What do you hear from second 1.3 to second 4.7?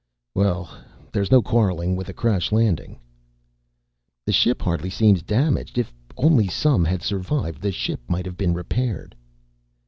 quarreling with a crash landing." "The ship